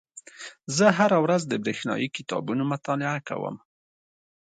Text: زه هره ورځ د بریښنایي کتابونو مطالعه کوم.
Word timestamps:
زه 0.77 0.85
هره 0.97 1.17
ورځ 1.25 1.41
د 1.47 1.53
بریښنایي 1.63 2.07
کتابونو 2.17 2.63
مطالعه 2.73 3.19
کوم. 3.29 3.55